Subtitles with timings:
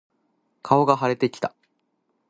[0.63, 1.53] 顔が腫れてきた。